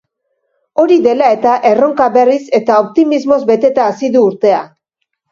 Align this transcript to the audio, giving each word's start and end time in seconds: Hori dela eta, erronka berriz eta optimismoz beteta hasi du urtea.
Hori 0.83 0.95
dela 1.07 1.25
eta, 1.33 1.51
erronka 1.71 2.07
berriz 2.15 2.37
eta 2.59 2.77
optimismoz 2.85 3.37
beteta 3.51 3.85
hasi 3.91 4.11
du 4.17 4.23
urtea. 4.31 4.63